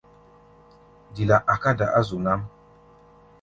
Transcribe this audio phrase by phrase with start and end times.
[1.13, 2.41] Dila a̧ká̧ da̧ á zu nám.